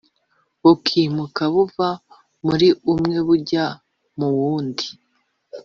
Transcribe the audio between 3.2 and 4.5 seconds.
bujya mu